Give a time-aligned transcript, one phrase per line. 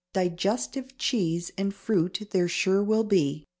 [0.15, 3.45] _Digestive cheese and fruit there sure will be.